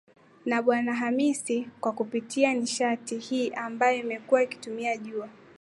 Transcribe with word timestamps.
na 0.45 0.61
bwana 0.61 0.95
hamisi 0.95 1.67
kwa 1.81 1.91
kupitia 1.91 2.53
nishati 2.53 3.17
hii 3.17 3.49
ambayo 3.49 3.97
imekuwa 3.99 4.43
ikitumia 4.43 4.97
jua 4.97 5.29